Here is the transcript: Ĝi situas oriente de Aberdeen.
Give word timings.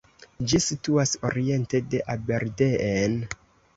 Ĝi 0.53 0.61
situas 0.67 1.13
oriente 1.31 1.83
de 1.93 2.03
Aberdeen. 2.17 3.19